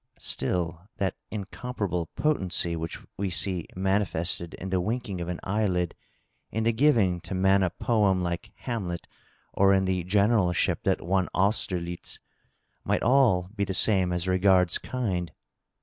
[0.17, 5.93] Still, that incomparable potency which we see manifested in the wink ing of an eyelid,
[6.49, 9.05] in the giving to man a poem like" Hamlet,^^
[9.53, 12.19] or in the generalship that won Austerlitz,
[12.83, 15.33] might all be the same as regards kind.